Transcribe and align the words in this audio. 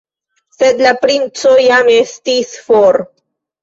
Sed 0.57 0.81
la 0.85 0.95
princo 1.05 1.53
jam 1.69 1.95
estis 2.01 2.59
for. 2.69 3.03